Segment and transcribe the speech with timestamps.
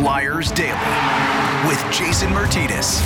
[0.00, 3.02] Flyers Daily with Jason Martinez.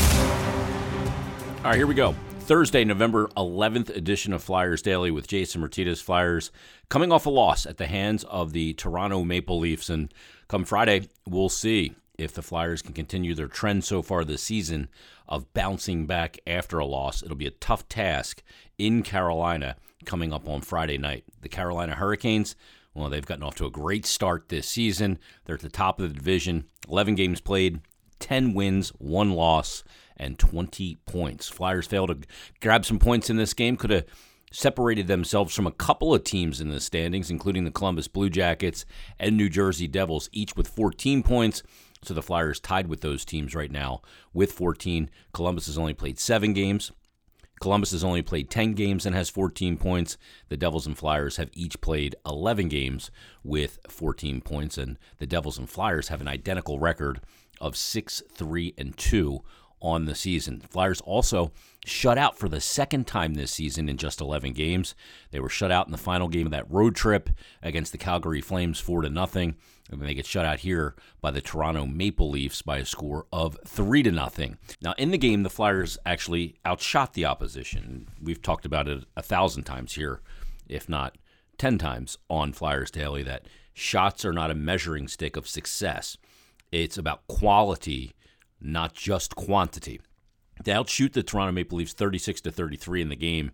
[1.56, 2.14] All right, here we go.
[2.42, 6.00] Thursday, November 11th edition of Flyers Daily with Jason Martinez.
[6.00, 6.52] Flyers
[6.90, 9.90] coming off a loss at the hands of the Toronto Maple Leafs.
[9.90, 10.14] And
[10.46, 14.88] come Friday, we'll see if the Flyers can continue their trend so far this season
[15.26, 17.24] of bouncing back after a loss.
[17.24, 18.40] It'll be a tough task
[18.78, 19.74] in Carolina
[20.04, 21.24] coming up on Friday night.
[21.40, 22.54] The Carolina Hurricanes,
[22.94, 25.18] well, they've gotten off to a great start this season.
[25.44, 27.80] They're at the top of the division, 11 games played,
[28.20, 29.84] 10 wins, one loss,
[30.16, 31.48] and 20 points.
[31.48, 32.28] Flyers failed to
[32.60, 34.04] grab some points in this game, could have
[34.52, 38.86] separated themselves from a couple of teams in the standings, including the Columbus Blue Jackets
[39.18, 41.62] and New Jersey Devils, each with 14 points.
[42.02, 45.10] So the Flyers tied with those teams right now with 14.
[45.32, 46.92] Columbus has only played seven games.
[47.60, 50.16] Columbus has only played 10 games and has 14 points.
[50.48, 53.10] The Devils and Flyers have each played 11 games
[53.42, 57.20] with 14 points, and the Devils and Flyers have an identical record
[57.60, 59.42] of 6 3 and 2
[59.80, 60.60] on the season.
[60.60, 61.52] Flyers also
[61.84, 64.94] shut out for the second time this season in just 11 games.
[65.30, 67.28] They were shut out in the final game of that road trip
[67.62, 69.56] against the Calgary Flames 4 to nothing.
[69.90, 73.58] And they get shut out here by the Toronto Maple Leafs by a score of
[73.66, 74.56] 3 to nothing.
[74.80, 78.08] Now, in the game, the Flyers actually outshot the opposition.
[78.20, 80.20] We've talked about it a thousand times here,
[80.68, 81.18] if not
[81.58, 86.16] 10 times on Flyers Daily, that shots are not a measuring stick of success.
[86.72, 88.14] It's about quality
[88.64, 90.00] not just quantity.
[90.64, 93.52] They outshoot the Toronto Maple Leafs 36 to 33 in the game.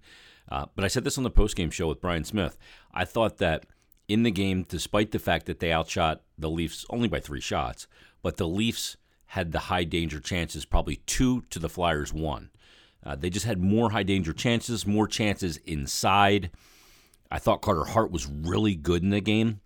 [0.48, 2.56] Uh, but I said this on the postgame show with Brian Smith.
[2.92, 3.66] I thought that
[4.10, 7.86] in the game, despite the fact that they outshot the Leafs only by three shots,
[8.22, 12.50] but the Leafs had the high danger chances, probably two to the Flyers one.
[13.06, 16.50] Uh, they just had more high danger chances, more chances inside.
[17.30, 19.60] I thought Carter Hart was really good in the game.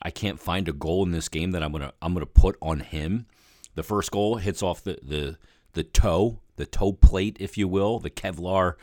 [0.00, 2.80] I can't find a goal in this game that I'm gonna I'm gonna put on
[2.80, 3.26] him.
[3.74, 5.38] The first goal hits off the, the,
[5.74, 8.74] the toe, the toe plate, if you will, the Kevlar,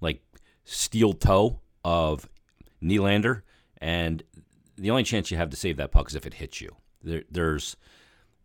[0.00, 0.20] like
[0.64, 2.28] steel toe of
[2.82, 3.42] Nylander.
[3.82, 4.22] And
[4.78, 6.76] the only chance you have to save that puck is if it hits you.
[7.02, 7.76] There, there's,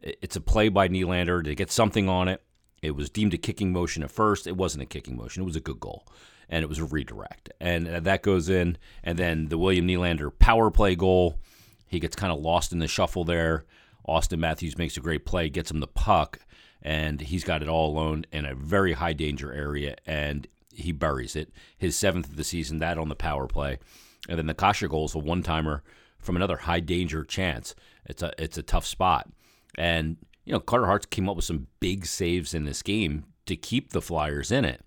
[0.01, 2.41] it's a play by Nylander to get something on it.
[2.81, 4.47] It was deemed a kicking motion at first.
[4.47, 5.43] It wasn't a kicking motion.
[5.43, 6.07] It was a good goal,
[6.49, 8.77] and it was a redirect, and uh, that goes in.
[9.03, 11.39] And then the William Nylander power play goal.
[11.87, 13.65] He gets kind of lost in the shuffle there.
[14.07, 16.39] Auston Matthews makes a great play, gets him the puck,
[16.81, 21.35] and he's got it all alone in a very high danger area, and he buries
[21.35, 21.51] it.
[21.77, 23.79] His seventh of the season, that on the power play.
[24.27, 25.83] And then the Kase goal is a one timer
[26.19, 27.75] from another high danger chance.
[28.05, 29.29] It's a it's a tough spot.
[29.77, 33.55] And, you know, Carter Hart came up with some big saves in this game to
[33.55, 34.81] keep the Flyers in it.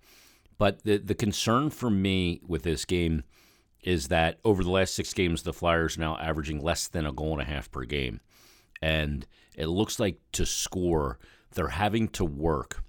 [0.57, 3.23] But the the concern for me with this game
[3.83, 7.11] is that over the last six games, the Flyers are now averaging less than a
[7.11, 8.19] goal and a half per game
[8.81, 11.19] and it looks like to score,
[11.53, 12.83] they're having to work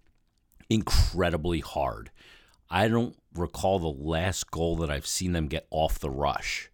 [0.70, 2.10] incredibly hard.
[2.72, 6.70] I don't recall the last goal that I've seen them get off the rush,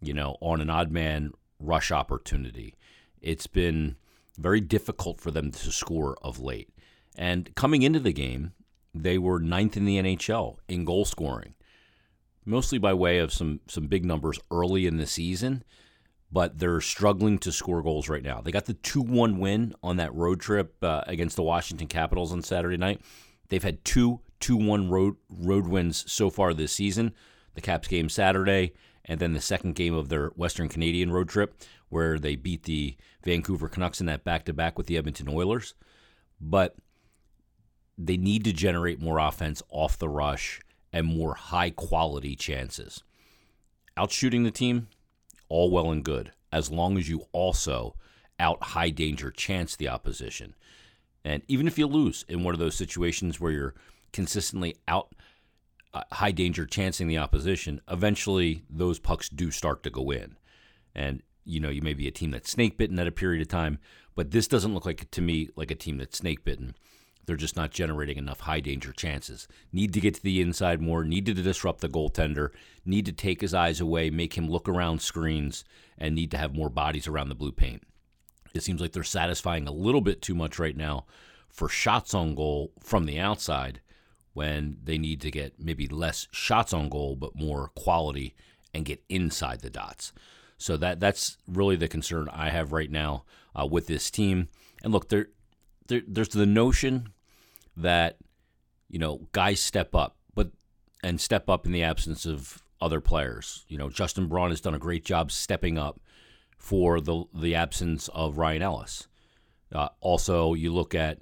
[0.00, 2.76] you know, on an odd man rush opportunity.
[3.20, 3.96] It's been
[4.38, 6.70] very difficult for them to score of late.
[7.16, 8.52] And coming into the game,
[8.94, 11.54] they were ninth in the NHL in goal scoring,
[12.44, 15.64] mostly by way of some some big numbers early in the season
[16.32, 18.40] but they're struggling to score goals right now.
[18.40, 22.32] They got the 2 1 win on that road trip uh, against the Washington Capitals
[22.32, 23.00] on Saturday night.
[23.50, 27.14] They've had two 2 1 road, road wins so far this season.
[27.54, 28.74] The Caps game Saturday,
[29.06, 31.54] and then the second game of their Western Canadian road trip,
[31.88, 35.72] where they beat the Vancouver Canucks in that back to back with the Edmonton Oilers.
[36.38, 36.76] But
[37.96, 40.60] they need to generate more offense off the rush
[40.92, 43.02] and more high quality chances.
[43.96, 44.88] Outshooting the team,
[45.48, 47.94] all well and good, as long as you also
[48.38, 50.54] out high danger chance the opposition.
[51.24, 53.74] And even if you lose in one of those situations where you're
[54.14, 55.14] consistently out
[55.92, 60.38] uh, high danger chancing the opposition, eventually those pucks do start to go in.
[60.94, 63.48] And you know, you may be a team that's snake bitten at a period of
[63.48, 63.78] time,
[64.14, 66.74] but this doesn't look like to me like a team that's snake bitten.
[67.26, 69.48] They're just not generating enough high danger chances.
[69.72, 72.50] Need to get to the inside more, need to disrupt the goaltender,
[72.84, 75.64] need to take his eyes away, make him look around screens,
[75.98, 77.82] and need to have more bodies around the blue paint.
[78.54, 81.06] It seems like they're satisfying a little bit too much right now
[81.48, 83.80] for shots on goal from the outside
[84.34, 88.34] when they need to get maybe less shots on goal but more quality
[88.74, 90.12] and get inside the dots.
[90.58, 94.48] So that that's really the concern I have right now uh, with this team.
[94.82, 95.28] And look, there,
[95.86, 97.08] there there's the notion
[97.76, 98.18] that
[98.88, 100.50] you know guys step up, but
[101.02, 103.64] and step up in the absence of other players.
[103.68, 106.00] You know, Justin Braun has done a great job stepping up
[106.56, 109.08] for the the absence of Ryan Ellis.
[109.72, 111.18] Uh, also, you look at,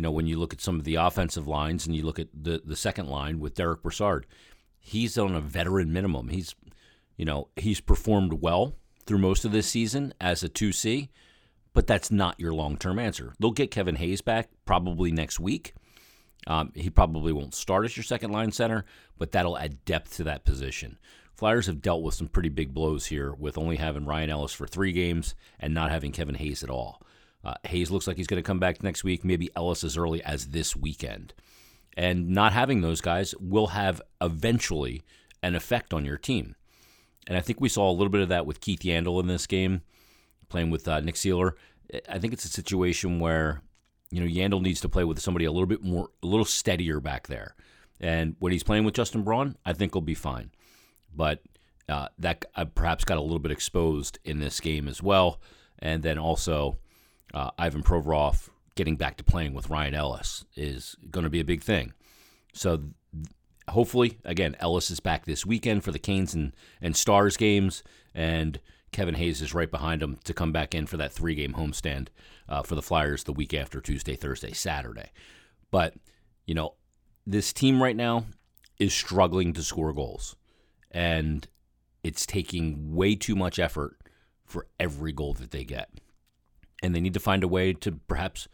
[0.00, 2.28] you know, when you look at some of the offensive lines and you look at
[2.32, 4.24] the, the second line with Derek Brassard,
[4.78, 6.28] he's on a veteran minimum.
[6.28, 6.54] He's,
[7.18, 11.10] you know, he's performed well through most of this season as a 2C,
[11.74, 13.34] but that's not your long term answer.
[13.38, 15.74] They'll get Kevin Hayes back probably next week.
[16.46, 18.86] Um, he probably won't start as your second line center,
[19.18, 20.98] but that'll add depth to that position.
[21.34, 24.66] Flyers have dealt with some pretty big blows here with only having Ryan Ellis for
[24.66, 27.02] three games and not having Kevin Hayes at all.
[27.44, 30.22] Uh, Hayes looks like he's going to come back next week, maybe Ellis as early
[30.22, 31.32] as this weekend.
[31.96, 35.02] And not having those guys will have eventually
[35.42, 36.54] an effect on your team.
[37.26, 39.46] And I think we saw a little bit of that with Keith Yandle in this
[39.46, 39.82] game,
[40.48, 41.52] playing with uh, Nick Seeler.
[42.08, 43.62] I think it's a situation where,
[44.10, 47.00] you know, Yandle needs to play with somebody a little bit more, a little steadier
[47.00, 47.54] back there.
[48.00, 50.50] And when he's playing with Justin Braun, I think he'll be fine.
[51.14, 51.42] But
[51.88, 55.40] uh, that uh, perhaps got a little bit exposed in this game as well.
[55.78, 56.78] And then also,
[57.34, 61.44] uh, Ivan Provorov getting back to playing with Ryan Ellis is going to be a
[61.44, 61.92] big thing.
[62.52, 62.82] So
[63.68, 67.82] hopefully, again, Ellis is back this weekend for the Canes and, and Stars games,
[68.14, 68.60] and
[68.92, 72.08] Kevin Hayes is right behind him to come back in for that three game homestand
[72.48, 75.10] uh, for the Flyers the week after Tuesday, Thursday, Saturday.
[75.70, 75.94] But,
[76.46, 76.74] you know,
[77.26, 78.24] this team right now
[78.78, 80.36] is struggling to score goals,
[80.90, 81.46] and
[82.02, 83.98] it's taking way too much effort
[84.44, 85.90] for every goal that they get.
[86.82, 88.48] And they need to find a way to perhaps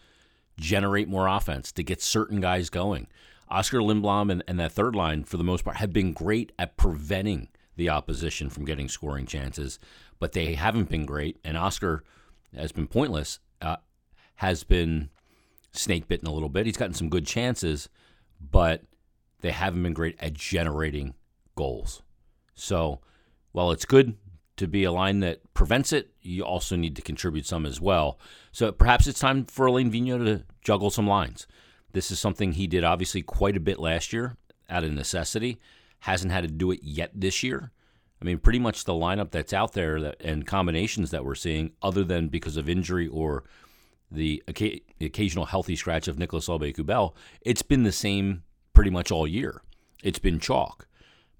[0.58, 3.06] generate more offense, to get certain guys going.
[3.48, 6.76] Oscar Lindblom and, and that third line, for the most part, have been great at
[6.76, 9.78] preventing the opposition from getting scoring chances,
[10.18, 11.38] but they haven't been great.
[11.44, 12.02] And Oscar
[12.56, 13.76] has been pointless, uh,
[14.36, 15.10] has been
[15.72, 16.66] snake bitten a little bit.
[16.66, 17.88] He's gotten some good chances,
[18.40, 18.82] but
[19.40, 21.14] they haven't been great at generating
[21.54, 22.02] goals.
[22.54, 23.00] So
[23.52, 24.16] while it's good
[24.56, 28.18] to be a line that prevents it, you also need to contribute some as well.
[28.52, 31.46] So perhaps it's time for Alain Vigneault to juggle some lines.
[31.92, 34.36] This is something he did obviously quite a bit last year
[34.68, 35.58] out of necessity.
[36.00, 37.70] Hasn't had to do it yet this year.
[38.20, 41.72] I mean, pretty much the lineup that's out there that, and combinations that we're seeing,
[41.82, 43.44] other than because of injury or
[44.10, 44.42] the
[45.00, 48.42] occasional healthy scratch of Nicolas Aube-Kubel, it's been the same
[48.72, 49.62] pretty much all year.
[50.02, 50.86] It's been chalk.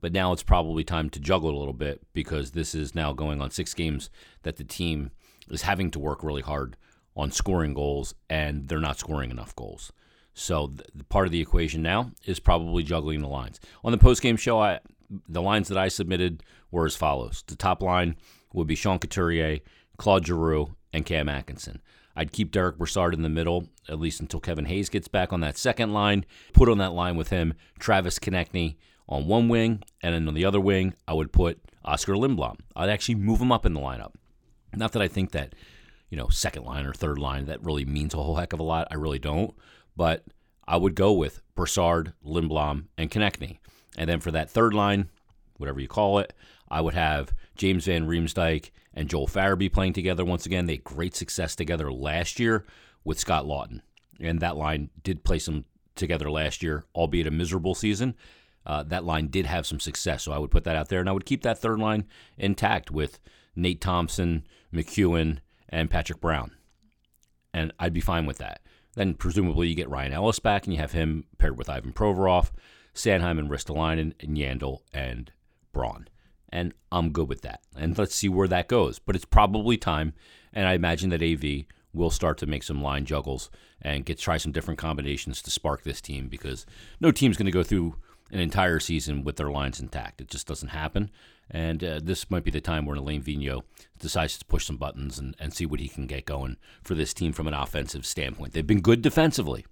[0.06, 3.40] But now it's probably time to juggle a little bit because this is now going
[3.40, 4.08] on six games
[4.44, 5.10] that the team
[5.50, 6.76] is having to work really hard
[7.16, 9.92] on scoring goals, and they're not scoring enough goals.
[10.32, 13.58] So the part of the equation now is probably juggling the lines.
[13.82, 14.78] On the post-game show, I,
[15.28, 18.14] the lines that I submitted were as follows: the top line
[18.52, 19.58] would be Sean Couturier,
[19.96, 21.82] Claude Giroux, and Cam Atkinson.
[22.14, 25.40] I'd keep Derek Brassard in the middle, at least until Kevin Hayes gets back on
[25.40, 26.24] that second line.
[26.52, 28.76] Put on that line with him Travis Konecny
[29.08, 32.58] on one wing, and then on the other wing, I would put Oscar Lindblom.
[32.74, 34.14] I'd actually move him up in the lineup.
[34.74, 35.54] Not that I think that,
[36.10, 38.64] you know, second line or third line, that really means a whole heck of a
[38.64, 38.88] lot.
[38.90, 39.54] I really don't
[39.96, 40.24] but
[40.68, 43.58] I would go with Brassard, Lindblom, and Konecny.
[43.96, 45.08] And then for that third line,
[45.56, 46.34] whatever you call it,
[46.68, 50.66] I would have James Van Riemsdyk and Joel Farabee playing together once again.
[50.66, 52.64] They had great success together last year
[53.04, 53.80] with Scott Laughton.
[54.20, 55.64] And that line did play some
[55.94, 58.14] together last year, albeit a miserable season.
[58.66, 61.00] Uh, that line did have some success, so I would put that out there.
[61.00, 62.04] And I would keep that third line
[62.36, 63.20] intact with
[63.54, 66.50] Nate Thompson, MacEwen, and Patrick Brown.
[67.54, 68.60] And I'd be fine with that.
[68.94, 72.50] Then presumably you get Ryan Ellis back and you have him paired with Ivan Provorov,
[72.94, 75.32] Sanheim and Ristolainen, and Yandle and
[75.72, 76.08] Braun.
[76.48, 77.60] And I'm good with that.
[77.76, 78.98] And let's see where that goes.
[78.98, 80.14] But it's probably time.
[80.52, 84.36] And I imagine that AV will start to make some line juggles and get try
[84.36, 86.66] some different combinations to spark this team because
[87.00, 87.96] no team's going to go through
[88.30, 90.20] an entire season with their lines intact.
[90.20, 91.10] It just doesn't happen.
[91.50, 93.62] And uh, this might be the time where Alain Vigneault
[94.00, 97.14] decides to push some buttons and, and see what he can get going for this
[97.14, 98.52] team from an offensive standpoint.
[98.52, 99.64] They've been good defensively,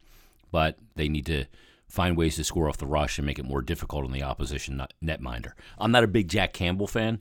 [0.53, 1.47] but they need to
[1.89, 4.81] find ways to score off the rush and make it more difficult on the opposition
[5.03, 5.53] netminder.
[5.79, 7.21] I'm not a big Jack Campbell fan,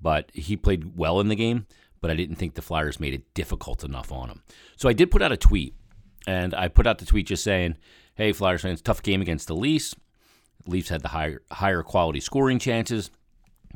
[0.00, 1.66] but he played well in the game,
[2.00, 4.42] but I didn't think the Flyers made it difficult enough on him.
[4.76, 5.74] So I did put out a tweet,
[6.26, 7.76] and I put out the tweet just saying,
[8.16, 9.94] hey, Flyers fans, tough game against the Leafs.
[10.66, 13.10] Leafs had the higher, higher quality scoring chances.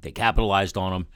[0.00, 1.06] They capitalized on them.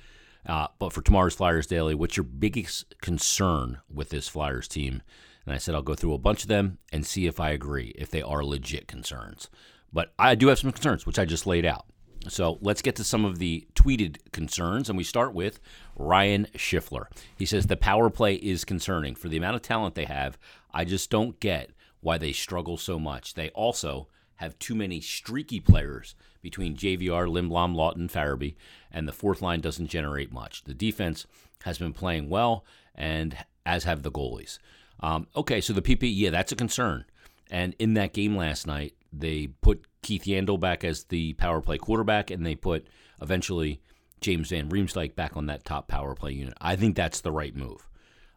[0.45, 5.02] Uh, but for tomorrow's Flyers Daily, what's your biggest concern with this Flyers team?
[5.47, 7.93] And I said I'll go through a bunch of them and see if I agree,
[7.97, 9.49] if they are legit concerns.
[9.93, 11.87] But I do have some concerns, which I just laid out.
[12.29, 15.61] So let's get to some of the tweeted concerns, and we start with
[15.97, 17.07] Ryan Schiffler.
[17.37, 19.17] He says the power play is concerning.
[19.17, 20.38] For the amount of talent they have,
[20.73, 23.35] I just don't get why they struggle so much.
[23.35, 24.09] They also
[24.43, 28.57] have too many streaky players between JVR, Lindblom, Laughton, Farabee,
[28.91, 30.65] and the fourth line doesn't generate much.
[30.65, 31.27] The defense
[31.65, 34.59] has been playing well, and as have the goalies.
[35.01, 37.05] Um, okay, so the PP, yeah, that's a concern.
[37.51, 41.79] And in that game last night, they put Keith Yandle back as the power play
[41.79, 42.89] quarterback, and they put
[43.21, 43.81] eventually
[44.21, 46.55] James Van Riemsdyk back on that top power play unit.
[46.61, 47.89] I think that's the right move.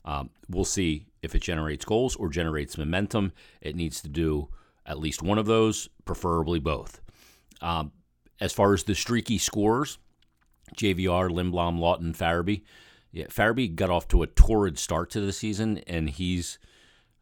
[0.03, 3.31] Um, we'll see if it generates goals or generates momentum.
[3.61, 4.49] It needs to do
[4.85, 7.01] at least one of those, preferably both.
[7.61, 7.91] Um,
[8.39, 9.97] as far as the streaky scores,
[10.75, 12.63] JVR, Lindblom, Laughton, Farabee.
[13.11, 16.59] Yeah, got off to a torrid start to the season, and he's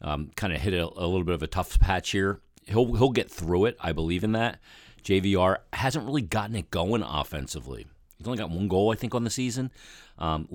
[0.01, 2.41] um, kind of hit a, a, little bit of a tough patch here.
[2.63, 3.77] He'll he'll get through it.
[3.79, 4.59] I believe in that.
[5.03, 7.85] JVR hasn't really gotten it going offensively.
[8.17, 9.69] He's only got one goal, I think, on the season.
[10.17, 10.47] Um,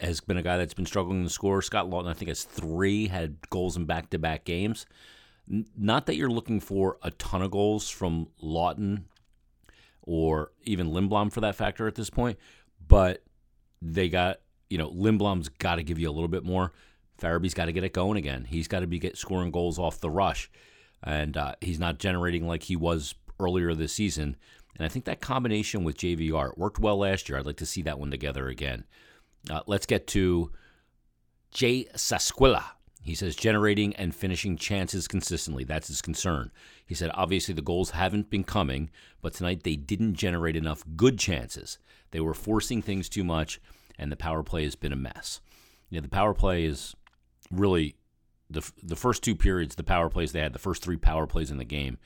[0.00, 1.60] has been a guy that's been struggling to score.
[1.60, 4.86] Scott Laughton, I think, has three, had goals in back to back games.
[5.46, 9.04] Not that you're looking for a ton of goals from Laughton
[10.02, 12.38] or even Lindblom for that factor at this point,
[12.86, 13.24] but
[13.80, 16.72] they got, you know, Lindblom's got to give you a little bit more.
[17.20, 18.44] Farabee's got to get it going again.
[18.44, 20.50] He's got to be get scoring goals off the rush,
[21.02, 24.36] and uh, he's not generating like he was earlier this season.
[24.76, 27.38] And I think that combination with JVR worked well last year.
[27.38, 28.84] I'd like to see that one together again.
[29.50, 30.50] Uh, let's get to
[31.50, 32.64] Jay Sasquilla.
[33.02, 35.64] He says generating and finishing chances consistently.
[35.64, 36.52] That's his concern.
[36.86, 38.90] He said obviously the goals haven't been coming,
[39.20, 41.78] but tonight they didn't generate enough good chances.
[42.12, 43.60] They were forcing things too much,
[43.98, 45.40] and the power play has been a mess.
[45.90, 46.94] Yeah, the power play is
[47.50, 47.96] really
[48.48, 49.74] the the first two periods.
[49.74, 51.98] The power plays they had, the first three power plays in the game,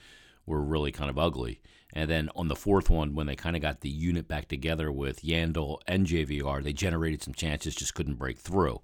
[0.46, 1.60] were really kind of ugly.
[1.92, 4.90] And then on the fourth one, when they kind of got the unit back together
[4.90, 8.80] with Yandle and JVR, they generated some chances, just couldn't break through.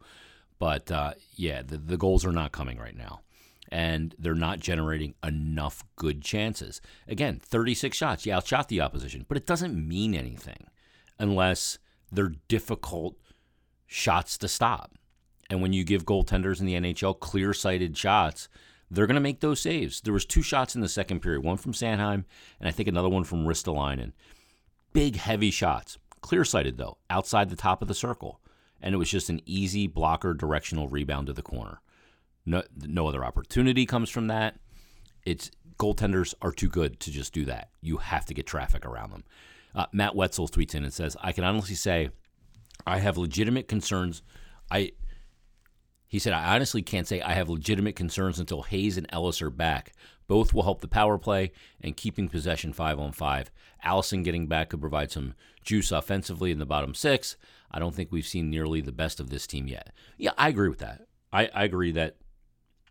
[0.62, 3.23] But uh, yeah, the, the goals are not coming right now.
[3.73, 6.81] And they're not generating enough good chances.
[7.09, 8.25] Again, 36 shots.
[8.25, 10.69] You outshot the opposition, but it doesn't mean anything
[11.19, 11.78] unless
[12.12, 13.16] they're difficult
[13.88, 14.92] shots to stop.
[15.50, 18.49] And when you give goaltenders in the NHL clear sighted shots,
[18.88, 20.00] they're going to make those saves.
[20.00, 22.25] There was two shots in the second period, one from Sanheim
[22.61, 24.12] and I think another one from Ristolainen.
[24.92, 25.99] Big, heavy shots.
[26.21, 28.38] Clear sighted, though, outside the top of the circle.
[28.83, 31.81] And it was just an easy blocker directional rebound to the corner.
[32.45, 34.59] No, no other opportunity comes from that.
[35.25, 37.71] It's goaltenders are too good to just do that.
[37.81, 39.25] You have to get traffic around them.
[39.75, 42.11] Uh, Matt Wetzel tweets in and says, "I can honestly say,
[42.87, 44.23] I have legitimate concerns.
[44.71, 44.93] I
[46.09, 49.49] he said, I honestly can't say I have legitimate concerns until Hayes and Ellis are
[49.49, 49.95] back.
[50.29, 53.51] Both will help the power play and keeping possession five on five.
[53.83, 55.33] Allison getting back could provide some
[55.65, 57.37] juice offensively in the bottom six.
[57.73, 59.93] I don't think we've seen nearly the best of this team yet.
[60.19, 61.02] Yeah, I agree with that.
[61.33, 62.17] I, I agree that,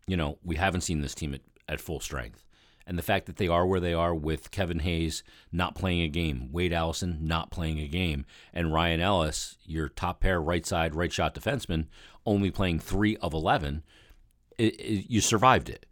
[0.07, 2.43] you know, we haven't seen this team at, at full strength.
[2.87, 6.07] And the fact that they are where they are with Kevin Hayes not playing a
[6.07, 10.95] game, Wade Allison not playing a game, and Ryan Ellis, your top pair right side,
[10.95, 11.85] right shot defenseman,
[12.25, 13.83] only playing three of 11,
[14.57, 15.85] it, it, you survived it.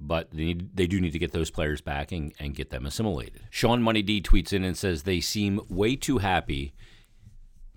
[0.00, 2.84] But they, need, they do need to get those players back and, and get them
[2.84, 3.42] assimilated.
[3.48, 6.74] Sean Money D tweets in and says they seem way too happy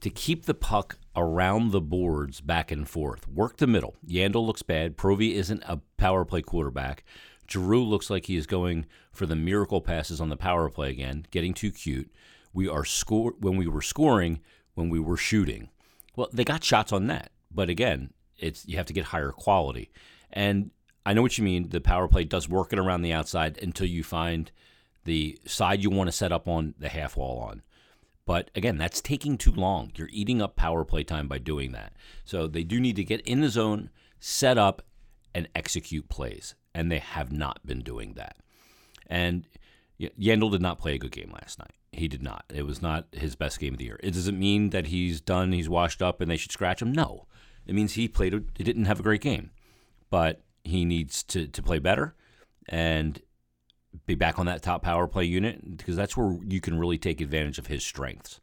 [0.01, 3.27] to keep the puck around the boards back and forth.
[3.27, 3.96] Work the middle.
[4.08, 4.98] Yandle looks bad.
[4.98, 7.04] Provy isn't a power play quarterback.
[7.50, 11.25] Giroux looks like he is going for the miracle passes on the power play again,
[11.32, 12.12] getting too cute.
[12.54, 14.42] We are score when we were scoring,
[14.75, 15.70] when we were shooting.
[16.16, 17.32] Well, they got shots on net.
[17.51, 19.92] But again, it's you have to get higher quality.
[20.32, 20.72] And
[21.06, 21.70] I know what you mean.
[21.70, 24.51] The power play does work it around the outside until you find
[25.06, 27.62] the side you want to set up on the half wall on.
[28.28, 29.92] But again, that's taking too long.
[29.96, 31.94] You're eating up power play time by doing that.
[32.26, 34.84] So they do need to get in the zone, set up,
[35.34, 36.54] and execute plays.
[36.76, 38.36] And they have not been doing that.
[39.08, 39.46] And
[40.00, 41.72] Yandle did not play a good game last night.
[41.94, 42.44] He did not.
[42.54, 44.00] It was not his best game of the year.
[44.04, 46.92] It doesn't mean that he's done, he's washed up, and they should scratch him.
[46.92, 47.28] No.
[47.66, 48.34] It means he played.
[48.56, 49.52] He didn't have a great game,
[50.10, 52.14] but he needs to to play better
[52.68, 53.22] and
[54.06, 57.22] be back on that top power play unit because that's where you can really take
[57.22, 58.39] advantage of his strengths.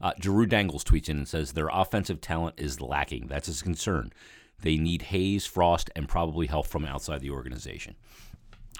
[0.00, 3.26] Uh, Drew Dangles tweets in and says their offensive talent is lacking.
[3.26, 4.12] That's his concern.
[4.60, 7.94] They need Hayes, Frost, and probably help from outside the organization.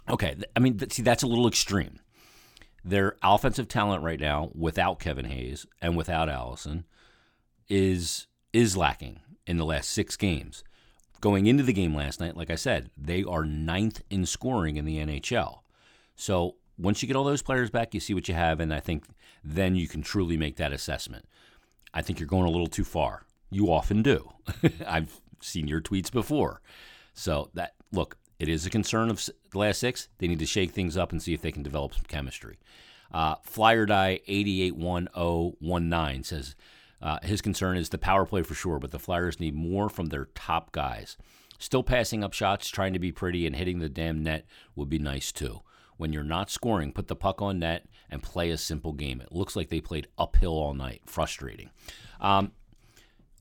[0.08, 2.00] Okay, I mean, see, that's a little extreme.
[2.84, 6.84] Their offensive talent right now, without Kevin Hayes and without Allison,
[7.68, 10.64] is is lacking in the last six games.
[11.20, 14.84] Going into the game last night, like I said, they are ninth in scoring in
[14.84, 15.58] the NHL.
[16.18, 18.80] So once you get all those players back, you see what you have, and I
[18.80, 19.04] think
[19.44, 21.25] then you can truly make that assessment.
[21.94, 23.25] I think you're going a little too far.
[23.50, 24.28] You often do.
[24.87, 26.60] I've seen your tweets before.
[27.14, 30.08] So that look, it is a concern of the last six.
[30.18, 32.58] They need to shake things up and see if they can develop some chemistry.
[33.12, 36.56] Uh, Flyer Die 881019 says
[37.00, 40.06] uh, his concern is the power play for sure, but the Flyers need more from
[40.06, 41.16] their top guys.
[41.60, 44.98] Still passing up shots, trying to be pretty, and hitting the damn net would be
[44.98, 45.62] nice too.
[45.99, 49.21] When you're not scoring, put the puck on net and play a simple game.
[49.21, 51.02] It looks like they played uphill all night.
[51.07, 51.71] Frustrating.
[52.21, 52.52] Um,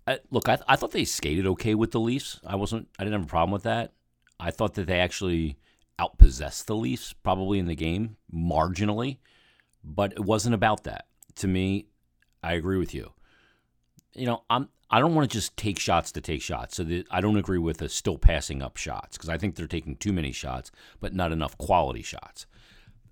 [0.06, 2.40] I, look, I, I thought they skated okay with the Leafs.
[2.46, 2.90] I wasn't.
[2.98, 3.94] I didn't have a problem with that.
[4.40, 5.58] I thought that they actually
[6.00, 9.18] outpossessed the Leafs probably in the game marginally,
[9.84, 11.08] but it wasn't about that.
[11.38, 11.88] To me,
[12.44, 13.12] I agree with you.
[14.18, 16.78] You know, I'm I don't want to just take shots to take shots.
[16.78, 19.68] So the, I don't agree with the still passing up shots because I think they're
[19.68, 22.46] taking too many shots, but not enough quality shots.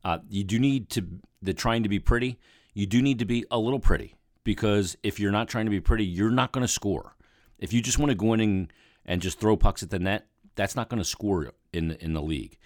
[0.03, 1.05] Uh, you do need to
[1.41, 2.39] the trying to be pretty.
[2.73, 5.81] You do need to be a little pretty because if you're not trying to be
[5.81, 7.15] pretty, you're not going to score.
[7.57, 8.73] If you just want to go in and,
[9.05, 12.21] and just throw pucks at the net, that's not going to score in in the
[12.21, 12.57] league.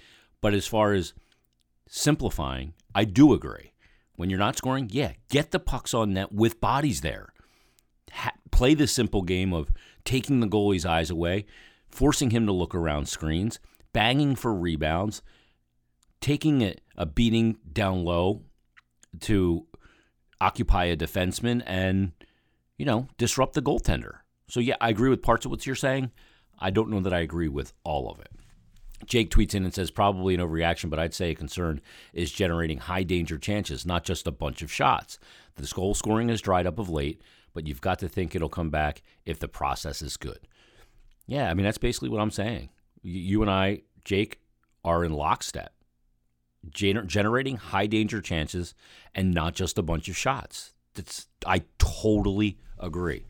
[0.41, 1.13] But as far as
[1.88, 3.74] simplifying, I do agree.
[4.15, 7.34] When you're not scoring, yeah, get the pucks on net with bodies there.
[8.51, 9.71] Play the simple game of
[10.05, 11.45] taking the goalie's eyes away,
[11.89, 13.59] forcing him to look around screens,
[13.93, 15.21] banging for rebounds,
[16.21, 18.43] taking a, a beating down low
[19.21, 19.65] to
[20.41, 22.11] occupy a defenseman and,
[22.77, 24.19] you know, disrupt the goaltender.
[24.47, 26.11] So, yeah, I agree with parts of what you're saying.
[26.59, 28.31] I don't know that I agree with all of it.
[29.05, 31.81] Jake tweets in and says, probably an overreaction, but I'd say a concern
[32.13, 35.19] is generating high danger chances, not just a bunch of shots.
[35.55, 37.21] The goal scoring has dried up of late,
[37.59, 40.47] but you've got to think it'll come back if the process is good.
[41.27, 42.69] Yeah, I mean, that's basically what I'm saying.
[43.01, 44.39] You and I, Jake,
[44.85, 45.73] are in lockstep,
[46.71, 48.75] Gener- generating high danger chances
[49.13, 50.71] and not just a bunch of shots.
[50.93, 53.25] That's I totally agree.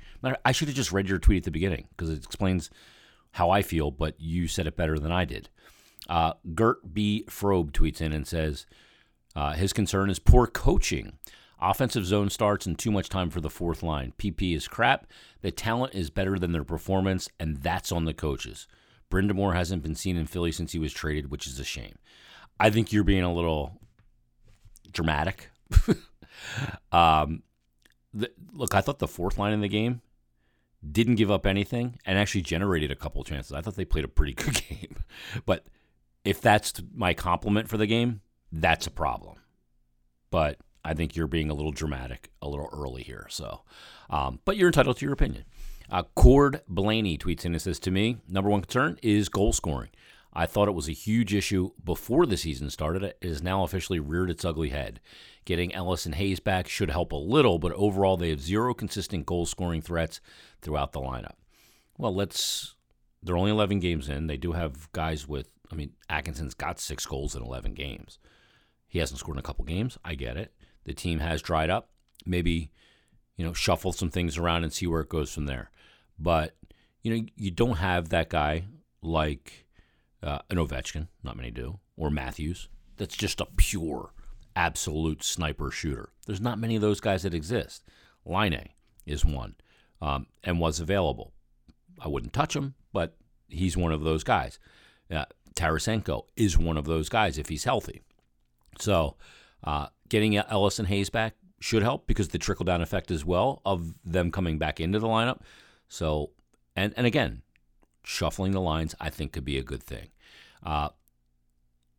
[0.45, 2.69] I should have just read your tweet at the beginning because it explains
[3.31, 5.50] how I feel, but you said it better than I did.
[6.07, 7.25] Uh, Gert B.
[7.27, 8.67] Frobe tweets in and says
[9.36, 11.17] uh, his concern is poor coaching.
[11.62, 14.13] Offensive zone starts and too much time for the fourth line.
[14.18, 15.08] PP is crap.
[15.42, 18.68] The talent is better than their performance, and that's on the coaches.
[19.12, 21.95] Brind'Amour hasn't been seen in Philly since he was traded, which is a shame.
[22.60, 23.80] I think you're being a little
[24.91, 25.50] dramatic.
[26.91, 27.43] um,
[28.13, 30.02] the, look, I thought the fourth line in the game
[30.89, 33.52] didn't give up anything and actually generated a couple chances.
[33.52, 34.95] I thought they played a pretty good game.
[35.45, 35.65] But
[36.24, 39.38] if that's my compliment for the game, that's a problem.
[40.32, 43.28] But I think you're being a little dramatic, a little early here.
[43.30, 43.62] So,
[44.10, 45.46] um, but you're entitled to your opinion.
[45.92, 49.89] Uh, Cord Blaney tweets in and says, To me, number one concern is goal scoring.
[50.32, 53.04] I thought it was a huge issue before the season started.
[53.04, 55.00] It is now officially reared its ugly head.
[55.44, 59.26] Getting Ellis and Hayes back should help a little, but overall, they have zero consistent
[59.26, 60.22] goal scoring threats
[60.62, 61.36] throughout the lineup.
[61.98, 62.76] Well, let's.
[63.24, 64.28] They're only 11 games in.
[64.28, 65.50] They do have guys with.
[65.72, 68.20] I mean, Atkinson's got six goals in 11 games.
[68.88, 69.98] He hasn't scored in a couple games.
[70.06, 70.54] I get it.
[70.86, 71.89] The team has dried up.
[72.26, 72.72] Maybe,
[73.36, 75.72] you know, shuffle some things around and see where it goes from there.
[76.18, 76.56] But,
[77.02, 78.65] you know, you don't have that guy
[79.02, 79.65] like
[80.22, 82.68] uh, an Ovechkin, not many do, or Matthews.
[82.98, 84.12] That's just a pure,
[84.56, 86.10] absolute sniper shooter.
[86.26, 87.84] There's not many of those guys that exist.
[88.26, 88.70] Laine
[89.06, 89.56] is one
[90.02, 91.34] um, and was available.
[92.00, 93.15] I wouldn't touch him, but
[93.48, 94.60] he's one of those guys.
[95.10, 98.02] Uh, Tarasenko is one of those guys if he's healthy.
[98.80, 99.15] So
[99.63, 103.62] uh, getting Ellis and Hayes back should help because the trickle down effect as well
[103.65, 105.41] of them coming back into the lineup.
[105.88, 106.32] So
[106.76, 107.41] and and again,
[108.04, 110.10] shuffling the lines, I think could be a good thing.
[110.63, 110.89] Uh,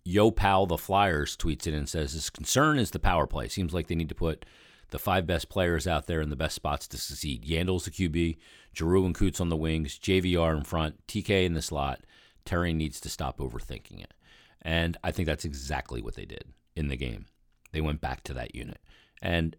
[0.04, 3.48] Yo Pal, the Flyers, tweets it and says his concern is the power play.
[3.48, 4.44] Seems like they need to put
[4.90, 7.44] the five best players out there in the best spots to succeed.
[7.44, 8.38] Yandle's the QB,
[8.74, 12.00] Giroux and Coots on the wings, JVR in front, TK in the slot.
[12.44, 14.14] Terry needs to stop overthinking it.
[14.62, 16.44] And I think that's exactly what they did
[16.74, 17.26] in the game.
[17.72, 18.78] They went back to that unit.
[19.22, 19.56] And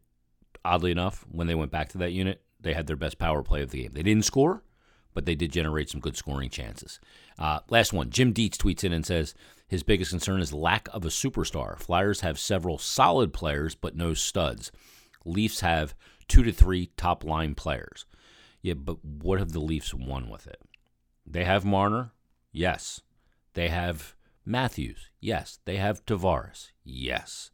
[0.64, 3.62] oddly enough, when they went back to that unit, they had their best power play
[3.62, 3.94] of the game.
[3.94, 4.64] They didn't score,
[5.14, 7.00] but they did generate some good scoring chances.
[7.40, 9.34] Uh, last one Jim Dietz tweets in and says
[9.68, 11.80] his biggest concern is lack of a superstar.
[11.80, 14.72] Flyers have several solid players, but no studs.
[15.26, 15.96] Leafs have
[16.28, 18.06] two to three top line players.
[18.62, 20.60] Yeah, but what have the Leafs won with it?
[21.26, 22.12] They have Marner,
[22.52, 23.02] yes.
[23.54, 25.60] They have Matthews, yes.
[25.66, 27.52] They have Tavares, yes.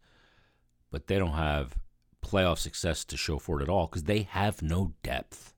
[0.91, 1.76] But they don't have
[2.23, 5.54] playoff success to show for it at all because they have no depth.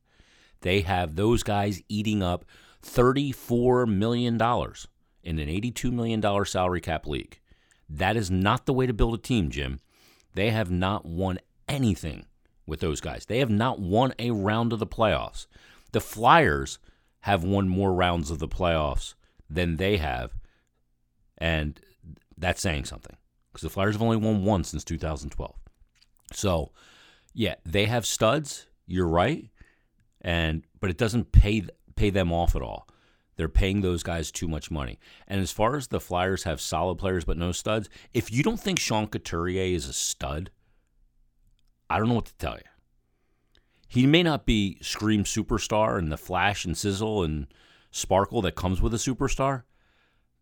[0.61, 2.45] They have those guys eating up
[2.83, 7.39] $34 million in an $82 million salary cap league.
[7.89, 9.79] That is not the way to build a team, Jim.
[10.35, 12.25] They have not won anything
[12.65, 13.25] with those guys.
[13.25, 15.47] They have not won a round of the playoffs.
[15.91, 16.77] The Flyers
[17.21, 19.15] have won more rounds of the playoffs
[19.49, 20.33] than they have,
[21.37, 21.79] and
[22.37, 23.17] that's saying something
[23.59, 25.55] because the Flyers have only won one since 2012.
[26.33, 26.71] So,
[27.33, 28.67] yeah, they have studs.
[28.87, 29.49] You're right
[30.21, 31.63] and but it doesn't pay
[31.95, 32.87] pay them off at all.
[33.35, 34.99] They're paying those guys too much money.
[35.27, 38.59] And as far as the Flyers have solid players but no studs, if you don't
[38.59, 40.51] think Sean Couturier is a stud,
[41.89, 42.63] I don't know what to tell you.
[43.87, 47.47] He may not be scream superstar and the flash and sizzle and
[47.91, 49.63] sparkle that comes with a superstar,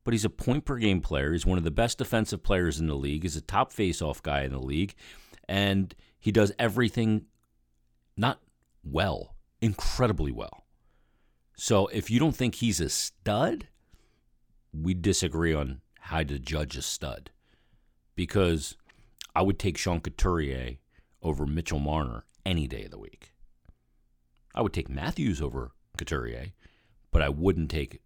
[0.08, 1.34] but he's a point per game player.
[1.34, 3.24] He's one of the best defensive players in the league.
[3.24, 4.96] He's a top face-off guy in the league,
[5.50, 7.26] and he does everything
[8.16, 8.40] not
[8.86, 10.64] well, incredibly well.
[11.58, 13.68] So if you don't think he's a stud,
[14.72, 17.32] we disagree on how to judge a stud.
[18.16, 18.78] Because
[19.36, 20.78] I would take Sean Couturier
[21.22, 23.34] over Mitchell Marner any day of the week.
[24.56, 26.54] I would take Matthews over Couturier,
[27.12, 28.00] but I wouldn't take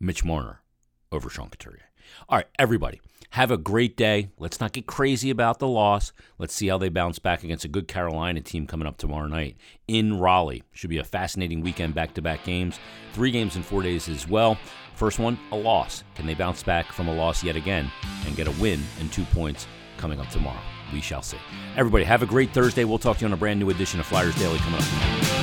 [0.00, 0.62] Mitch Marner
[1.10, 1.90] over Sean Couturier.
[2.28, 4.30] All right, everybody, have a great day.
[4.38, 6.12] Let's not get crazy about the loss.
[6.38, 9.56] Let's see how they bounce back against a good Carolina team coming up tomorrow night
[9.86, 10.62] in Raleigh.
[10.72, 12.78] Should be a fascinating weekend, back to back games.
[13.12, 14.56] Three games in four days as well.
[14.94, 16.02] First one, a loss.
[16.14, 17.90] Can they bounce back from a loss yet again
[18.26, 20.60] and get a win and two points coming up tomorrow?
[20.92, 21.38] We shall see.
[21.76, 22.84] Everybody, have a great Thursday.
[22.84, 25.37] We'll talk to you on a brand new edition of Flyers Daily coming up tomorrow.